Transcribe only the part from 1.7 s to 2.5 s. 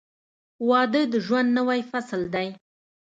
فصل دی.